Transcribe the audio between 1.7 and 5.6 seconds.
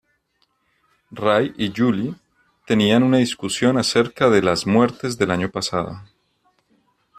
Julie tienen una discusión acerca de las muertes del año